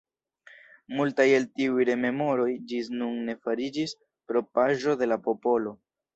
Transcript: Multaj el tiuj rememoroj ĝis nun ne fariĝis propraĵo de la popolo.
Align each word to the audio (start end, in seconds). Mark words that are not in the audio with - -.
Multaj 0.99 1.27
el 1.39 1.45
tiuj 1.59 1.85
rememoroj 1.89 2.47
ĝis 2.73 2.91
nun 3.03 3.21
ne 3.29 3.37
fariĝis 3.45 3.95
propraĵo 4.33 4.99
de 5.05 5.11
la 5.13 5.21
popolo. 5.31 5.77